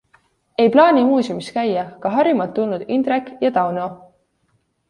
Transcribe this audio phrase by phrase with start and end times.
[0.63, 3.89] Ei plaani muuseumis käia ka Harjumaalt tulnud Indrek ja Tauno.